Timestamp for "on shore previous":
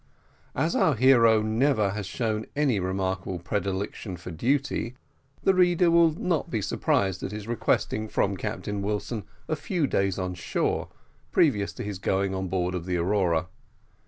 10.17-11.71